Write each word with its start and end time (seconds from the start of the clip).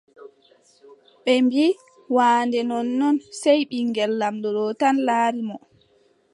Ɓe 1.23 1.33
mbiʼi 1.45 1.67
wamnde 2.15 2.59
nonnnon, 2.69 3.15
sey 3.39 3.59
ɓiŋngel 3.69 4.11
laamɗo 4.19 4.49
ɗo 4.55 4.63
tan 4.79 4.95
laari 5.07 5.41
mo. 5.49 5.55